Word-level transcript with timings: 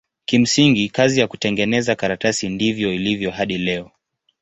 Kimsingi 0.25 0.89
kazi 0.89 1.19
ya 1.19 1.27
kutengeneza 1.27 1.95
karatasi 1.95 2.49
ndivyo 2.49 2.93
ilivyo 2.93 3.31
hadi 3.31 3.57
leo. 3.57 3.91